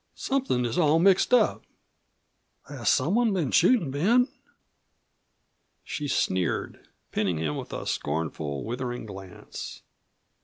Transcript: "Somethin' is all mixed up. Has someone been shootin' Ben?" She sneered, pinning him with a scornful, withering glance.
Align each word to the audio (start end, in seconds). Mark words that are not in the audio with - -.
"Somethin' 0.15 0.65
is 0.65 0.79
all 0.79 0.97
mixed 0.97 1.31
up. 1.31 1.63
Has 2.67 2.89
someone 2.89 3.33
been 3.33 3.51
shootin' 3.51 3.91
Ben?" 3.91 4.27
She 5.83 6.07
sneered, 6.07 6.87
pinning 7.11 7.37
him 7.37 7.55
with 7.55 7.71
a 7.71 7.85
scornful, 7.85 8.63
withering 8.63 9.05
glance. 9.05 9.83